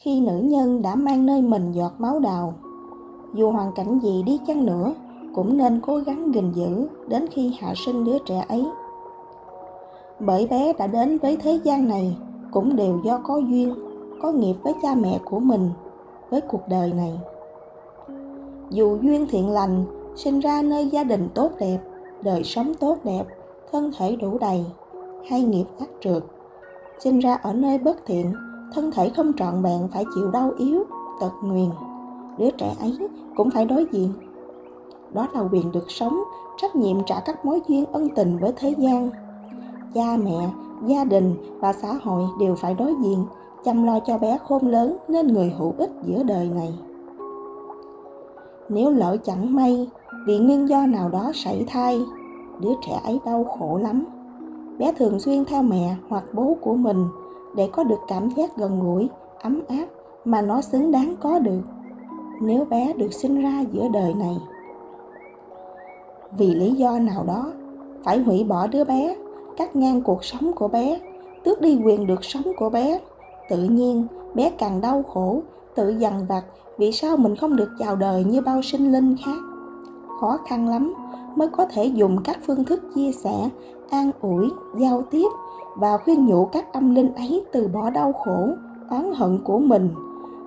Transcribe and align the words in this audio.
khi 0.00 0.20
nữ 0.20 0.38
nhân 0.38 0.82
đã 0.82 0.94
mang 0.94 1.26
nơi 1.26 1.42
mình 1.42 1.72
giọt 1.72 1.92
máu 1.98 2.18
đào. 2.18 2.54
Dù 3.34 3.50
hoàn 3.50 3.72
cảnh 3.72 3.98
gì 4.02 4.22
đi 4.26 4.40
chăng 4.46 4.66
nữa, 4.66 4.92
cũng 5.34 5.56
nên 5.56 5.80
cố 5.80 5.96
gắng 5.96 6.34
gìn 6.34 6.52
giữ 6.52 6.88
đến 7.08 7.26
khi 7.30 7.54
hạ 7.60 7.72
sinh 7.76 8.04
đứa 8.04 8.18
trẻ 8.18 8.44
ấy. 8.48 8.66
Bởi 10.20 10.46
bé 10.46 10.72
đã 10.72 10.86
đến 10.86 11.18
với 11.18 11.36
thế 11.36 11.60
gian 11.64 11.88
này 11.88 12.16
cũng 12.50 12.76
đều 12.76 13.00
do 13.04 13.18
có 13.24 13.36
duyên, 13.36 13.74
có 14.22 14.32
nghiệp 14.32 14.54
với 14.62 14.74
cha 14.82 14.94
mẹ 14.94 15.18
của 15.24 15.38
mình 15.40 15.70
với 16.30 16.40
cuộc 16.40 16.68
đời 16.68 16.92
này. 16.92 17.18
Dù 18.70 18.98
duyên 19.02 19.26
thiện 19.30 19.50
lành, 19.50 19.84
sinh 20.16 20.40
ra 20.40 20.62
nơi 20.62 20.86
gia 20.86 21.04
đình 21.04 21.28
tốt 21.34 21.50
đẹp, 21.58 21.78
đời 22.22 22.44
sống 22.44 22.74
tốt 22.80 22.98
đẹp, 23.04 23.24
thân 23.72 23.90
thể 23.98 24.16
đủ 24.16 24.38
đầy, 24.38 24.64
hay 25.28 25.42
nghiệp 25.42 25.66
ác 25.78 25.88
trượt, 26.00 26.22
sinh 26.98 27.18
ra 27.18 27.34
ở 27.34 27.52
nơi 27.52 27.78
bất 27.78 27.96
thiện 28.06 28.34
thân 28.74 28.90
thể 28.90 29.08
không 29.08 29.32
trọn 29.36 29.62
vẹn 29.62 29.88
phải 29.92 30.04
chịu 30.14 30.30
đau 30.30 30.52
yếu, 30.58 30.84
tật 31.20 31.30
nguyền. 31.42 31.70
Đứa 32.38 32.50
trẻ 32.50 32.74
ấy 32.80 32.98
cũng 33.36 33.50
phải 33.50 33.64
đối 33.64 33.86
diện. 33.92 34.12
Đó 35.12 35.28
là 35.34 35.40
quyền 35.52 35.72
được 35.72 35.90
sống, 35.90 36.20
trách 36.56 36.76
nhiệm 36.76 36.96
trả 37.06 37.20
các 37.20 37.44
mối 37.44 37.60
duyên 37.68 37.84
ân 37.92 38.08
tình 38.08 38.38
với 38.38 38.52
thế 38.56 38.74
gian. 38.78 39.10
Cha 39.94 40.16
mẹ, 40.24 40.50
gia 40.86 41.04
đình 41.04 41.34
và 41.60 41.72
xã 41.72 41.92
hội 42.02 42.24
đều 42.40 42.54
phải 42.54 42.74
đối 42.74 42.94
diện, 43.02 43.24
chăm 43.64 43.84
lo 43.84 44.00
cho 44.00 44.18
bé 44.18 44.38
khôn 44.48 44.66
lớn 44.66 44.96
nên 45.08 45.26
người 45.26 45.54
hữu 45.58 45.74
ích 45.78 45.90
giữa 46.04 46.22
đời 46.22 46.50
này. 46.54 46.74
Nếu 48.68 48.90
lỡ 48.90 49.16
chẳng 49.24 49.54
may, 49.54 49.88
vì 50.26 50.38
nguyên 50.38 50.68
do 50.68 50.86
nào 50.86 51.08
đó 51.08 51.30
sảy 51.34 51.64
thai, 51.68 52.02
đứa 52.60 52.72
trẻ 52.86 53.00
ấy 53.04 53.20
đau 53.24 53.44
khổ 53.44 53.78
lắm. 53.82 54.04
Bé 54.78 54.92
thường 54.92 55.20
xuyên 55.20 55.44
theo 55.44 55.62
mẹ 55.62 55.96
hoặc 56.08 56.24
bố 56.32 56.56
của 56.60 56.74
mình 56.74 57.06
để 57.54 57.68
có 57.72 57.84
được 57.84 58.00
cảm 58.08 58.28
giác 58.36 58.56
gần 58.56 58.80
gũi, 58.80 59.08
ấm 59.42 59.62
áp 59.68 59.86
mà 60.24 60.42
nó 60.42 60.60
xứng 60.60 60.92
đáng 60.92 61.14
có 61.20 61.38
được 61.38 61.60
nếu 62.40 62.64
bé 62.64 62.92
được 62.92 63.12
sinh 63.12 63.42
ra 63.42 63.64
giữa 63.72 63.88
đời 63.92 64.14
này. 64.14 64.36
Vì 66.38 66.54
lý 66.54 66.72
do 66.72 66.98
nào 66.98 67.24
đó, 67.24 67.52
phải 68.04 68.18
hủy 68.18 68.44
bỏ 68.44 68.66
đứa 68.66 68.84
bé, 68.84 69.16
cắt 69.56 69.76
ngang 69.76 70.02
cuộc 70.02 70.24
sống 70.24 70.52
của 70.52 70.68
bé, 70.68 71.00
tước 71.44 71.60
đi 71.60 71.80
quyền 71.84 72.06
được 72.06 72.24
sống 72.24 72.42
của 72.56 72.70
bé. 72.70 73.00
Tự 73.48 73.64
nhiên, 73.64 74.06
bé 74.34 74.50
càng 74.58 74.80
đau 74.80 75.02
khổ, 75.02 75.42
tự 75.74 75.88
dằn 75.88 76.26
vặt 76.28 76.42
vì 76.78 76.92
sao 76.92 77.16
mình 77.16 77.36
không 77.36 77.56
được 77.56 77.70
chào 77.78 77.96
đời 77.96 78.24
như 78.24 78.40
bao 78.40 78.62
sinh 78.62 78.92
linh 78.92 79.16
khác. 79.24 79.38
Khó 80.20 80.38
khăn 80.48 80.68
lắm 80.68 80.94
mới 81.36 81.48
có 81.48 81.66
thể 81.66 81.84
dùng 81.84 82.22
các 82.24 82.38
phương 82.46 82.64
thức 82.64 82.82
chia 82.94 83.12
sẻ 83.12 83.48
an 83.90 84.10
ủi, 84.20 84.50
giao 84.76 85.02
tiếp 85.10 85.28
và 85.76 85.98
khuyên 85.98 86.26
nhủ 86.26 86.44
các 86.44 86.72
âm 86.72 86.94
linh 86.94 87.14
ấy 87.14 87.44
từ 87.52 87.68
bỏ 87.68 87.90
đau 87.90 88.12
khổ, 88.12 88.48
oán 88.90 89.12
hận 89.14 89.38
của 89.44 89.58
mình 89.58 89.88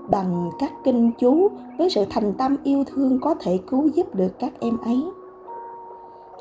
bằng 0.10 0.50
các 0.60 0.72
kinh 0.84 1.12
chú 1.20 1.48
với 1.78 1.90
sự 1.90 2.06
thành 2.10 2.34
tâm 2.34 2.56
yêu 2.64 2.84
thương 2.88 3.20
có 3.22 3.36
thể 3.40 3.60
cứu 3.68 3.88
giúp 3.88 4.16
được 4.16 4.40
các 4.40 4.54
em 4.60 4.78
ấy. 4.78 5.04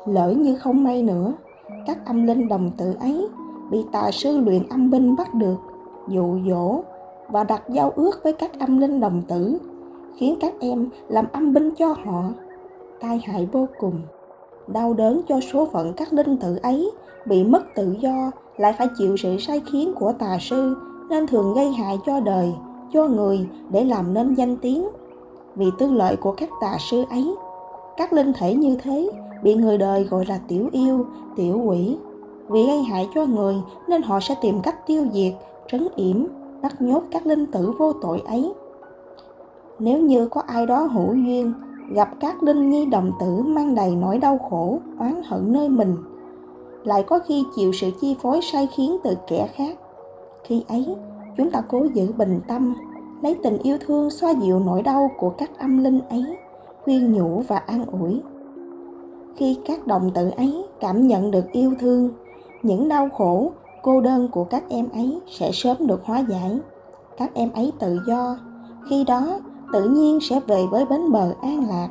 Lỡ 0.05 0.33
như 0.37 0.55
không 0.55 0.83
may 0.83 1.03
nữa, 1.03 1.33
các 1.85 2.05
âm 2.05 2.23
linh 2.27 2.47
đồng 2.47 2.71
tử 2.77 2.93
ấy 2.99 3.27
bị 3.71 3.85
tà 3.91 4.11
sư 4.11 4.37
luyện 4.37 4.67
âm 4.69 4.91
binh 4.91 5.15
bắt 5.15 5.33
được, 5.33 5.57
dụ 6.07 6.39
dỗ 6.49 6.81
và 7.29 7.43
đặt 7.43 7.63
giao 7.69 7.91
ước 7.95 8.23
với 8.23 8.33
các 8.33 8.59
âm 8.59 8.77
linh 8.77 8.99
đồng 8.99 9.21
tử, 9.27 9.57
khiến 10.15 10.35
các 10.41 10.53
em 10.59 10.87
làm 11.07 11.25
âm 11.31 11.53
binh 11.53 11.71
cho 11.75 11.87
họ, 11.87 12.23
tai 12.99 13.21
hại 13.25 13.47
vô 13.51 13.67
cùng 13.79 13.93
đau 14.67 14.93
đớn 14.93 15.21
cho 15.27 15.39
số 15.53 15.65
phận 15.65 15.93
các 15.93 16.13
linh 16.13 16.37
tử 16.37 16.59
ấy, 16.63 16.91
bị 17.25 17.43
mất 17.43 17.63
tự 17.75 17.95
do, 17.99 18.31
lại 18.57 18.73
phải 18.77 18.87
chịu 18.97 19.17
sự 19.17 19.37
sai 19.39 19.61
khiến 19.71 19.93
của 19.93 20.13
tà 20.19 20.37
sư, 20.41 20.75
nên 21.09 21.27
thường 21.27 21.53
gây 21.53 21.71
hại 21.71 21.99
cho 22.05 22.19
đời, 22.19 22.53
cho 22.93 23.07
người 23.07 23.47
để 23.69 23.83
làm 23.83 24.13
nên 24.13 24.33
danh 24.33 24.57
tiếng. 24.57 24.87
Vì 25.55 25.65
tư 25.79 25.91
lợi 25.91 26.15
của 26.15 26.31
các 26.31 26.49
tà 26.61 26.77
sư 26.79 27.03
ấy, 27.09 27.35
các 27.97 28.13
linh 28.13 28.33
thể 28.33 28.55
như 28.55 28.77
thế 28.83 29.09
bị 29.43 29.53
người 29.55 29.77
đời 29.77 30.03
gọi 30.03 30.25
là 30.25 30.39
tiểu 30.47 30.69
yêu, 30.71 31.05
tiểu 31.35 31.61
quỷ. 31.65 31.97
Vì 32.49 32.67
gây 32.67 32.83
hại 32.83 33.09
cho 33.15 33.25
người, 33.25 33.55
nên 33.87 34.01
họ 34.01 34.19
sẽ 34.19 34.35
tìm 34.41 34.61
cách 34.61 34.87
tiêu 34.87 35.05
diệt, 35.13 35.33
trấn 35.67 35.87
yểm, 35.95 36.25
bắt 36.61 36.81
nhốt 36.81 37.03
các 37.11 37.27
linh 37.27 37.45
tử 37.45 37.71
vô 37.77 37.93
tội 37.93 38.21
ấy. 38.25 38.53
Nếu 39.79 39.99
như 39.99 40.27
có 40.27 40.41
ai 40.41 40.65
đó 40.65 40.79
hữu 40.79 41.13
duyên 41.13 41.53
gặp 41.89 42.09
các 42.19 42.43
đinh 42.43 42.69
nhi 42.69 42.85
đồng 42.85 43.11
tử 43.19 43.41
mang 43.45 43.75
đầy 43.75 43.95
nỗi 43.95 44.17
đau 44.17 44.37
khổ, 44.37 44.79
oán 44.99 45.21
hận 45.25 45.53
nơi 45.53 45.69
mình. 45.69 45.95
Lại 46.83 47.03
có 47.03 47.19
khi 47.19 47.43
chịu 47.55 47.71
sự 47.71 47.91
chi 48.01 48.15
phối 48.21 48.39
sai 48.41 48.67
khiến 48.75 48.97
từ 49.03 49.15
kẻ 49.27 49.47
khác. 49.55 49.77
Khi 50.43 50.63
ấy, 50.67 50.95
chúng 51.37 51.51
ta 51.51 51.61
cố 51.69 51.85
giữ 51.93 52.11
bình 52.17 52.39
tâm, 52.47 52.75
lấy 53.21 53.35
tình 53.43 53.57
yêu 53.57 53.77
thương 53.85 54.09
xoa 54.09 54.31
dịu 54.31 54.59
nỗi 54.59 54.81
đau 54.81 55.11
của 55.17 55.29
các 55.29 55.59
âm 55.59 55.83
linh 55.83 55.99
ấy, 56.09 56.37
khuyên 56.83 57.13
nhủ 57.13 57.43
và 57.47 57.57
an 57.57 57.85
ủi. 57.85 58.21
Khi 59.35 59.57
các 59.65 59.87
đồng 59.87 60.11
tử 60.13 60.29
ấy 60.37 60.65
cảm 60.79 61.07
nhận 61.07 61.31
được 61.31 61.51
yêu 61.51 61.73
thương, 61.79 62.09
những 62.63 62.89
đau 62.89 63.09
khổ, 63.09 63.51
cô 63.81 64.01
đơn 64.01 64.27
của 64.31 64.43
các 64.43 64.63
em 64.69 64.89
ấy 64.93 65.19
sẽ 65.27 65.51
sớm 65.53 65.77
được 65.79 66.01
hóa 66.05 66.19
giải. 66.19 66.59
Các 67.17 67.33
em 67.33 67.51
ấy 67.51 67.71
tự 67.79 67.99
do, 68.07 68.37
khi 68.89 69.03
đó 69.03 69.39
tự 69.73 69.83
nhiên 69.83 70.19
sẽ 70.21 70.39
về 70.47 70.65
với 70.71 70.85
bến 70.85 71.11
bờ 71.11 71.33
an 71.41 71.69
lạc. 71.69 71.89